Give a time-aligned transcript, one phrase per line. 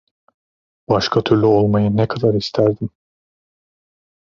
[0.89, 2.89] Başka türlü olmayı ne kadar isterdim.